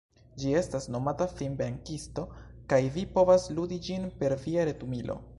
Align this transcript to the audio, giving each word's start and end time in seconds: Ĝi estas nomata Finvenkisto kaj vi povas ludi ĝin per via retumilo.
Ĝi 0.43 0.53
estas 0.59 0.87
nomata 0.93 1.25
Finvenkisto 1.41 2.23
kaj 2.73 2.79
vi 2.95 3.03
povas 3.17 3.45
ludi 3.59 3.77
ĝin 3.89 4.09
per 4.23 4.35
via 4.47 4.65
retumilo. 4.71 5.19